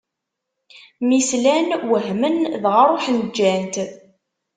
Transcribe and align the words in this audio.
Mi 1.07 1.19
slan, 1.29 1.69
wehmen, 1.89 2.35
dɣa 2.63 2.83
ṛuḥen 2.91 3.17
ǧǧan-t. 3.29 3.75